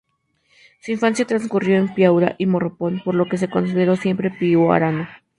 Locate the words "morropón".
2.47-3.03